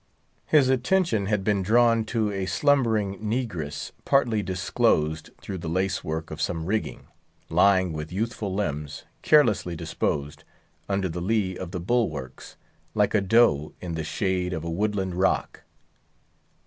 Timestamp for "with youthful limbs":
7.93-9.05